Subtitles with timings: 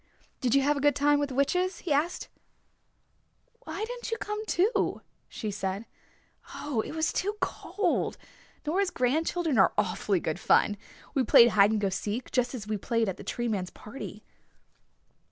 [0.39, 2.27] "Did you have a good time with the witches?" he asked.
[3.65, 5.85] "Why didn't you come, too?" she said
[6.55, 8.17] "Oh, it was too cold.
[8.65, 10.75] Nora's grandchildren are awfully good fun.
[11.13, 13.69] We played hide and go seek, just as we played it at the Tree Man's
[13.69, 14.23] party."